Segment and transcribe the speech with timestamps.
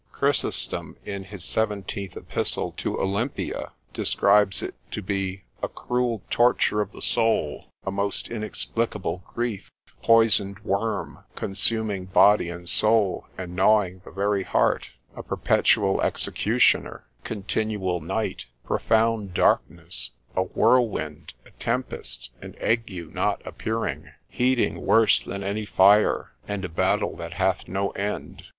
[0.11, 6.91] Chrysostom, in his seventeenth epistle to Olympia, describes it to be a cruel torture of
[6.91, 9.69] the soul, a most inexplicable grief,
[10.01, 17.99] poisoned worm, consuming body and soul, and gnawing the very heart, a perpetual executioner, continual
[18.01, 25.63] night, profound darkness, a whirlwind, a tempest, an ague not appearing, heating worse than any
[25.63, 28.45] fire, and a battle that hath no end.